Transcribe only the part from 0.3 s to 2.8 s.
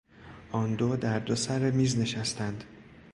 آن دو در دو سر میز نشستند.